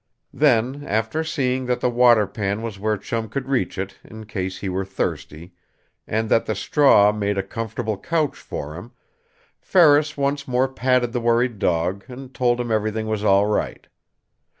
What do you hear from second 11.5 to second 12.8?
dog and told him